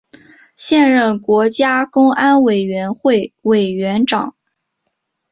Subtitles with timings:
[0.55, 4.35] 现任国家公安委员会委员长。